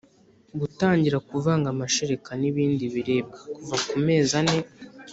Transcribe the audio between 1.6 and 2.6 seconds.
amashereka n